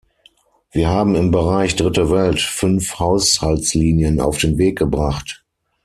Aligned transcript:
Wir 0.71 0.89
haben 0.89 1.13
im 1.15 1.29
Bereich 1.29 1.75
Dritte 1.75 2.09
Welt 2.09 2.41
fünf 2.41 2.97
Haushaltslinien 2.97 4.19
auf 4.19 4.39
den 4.39 4.57
Weg 4.57 4.79
gebracht. 4.79 5.45